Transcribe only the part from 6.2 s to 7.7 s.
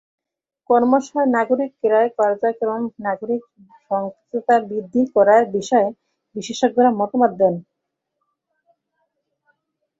বিশেষজ্ঞরা মতামত দেন।